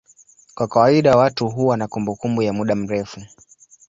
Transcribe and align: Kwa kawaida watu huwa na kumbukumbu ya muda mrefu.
Kwa 0.55 0.67
kawaida 0.67 1.17
watu 1.17 1.49
huwa 1.49 1.77
na 1.77 1.87
kumbukumbu 1.87 2.41
ya 2.41 2.53
muda 2.53 2.75
mrefu. 2.75 3.21